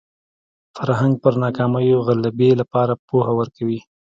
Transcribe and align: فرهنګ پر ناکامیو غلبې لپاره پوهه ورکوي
فرهنګ 0.75 1.13
پر 1.23 1.33
ناکامیو 1.43 2.05
غلبې 2.07 2.49
لپاره 2.61 2.93
پوهه 3.07 3.31
ورکوي 3.39 3.79